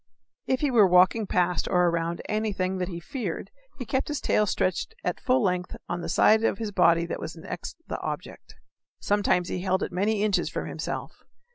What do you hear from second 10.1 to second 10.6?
inches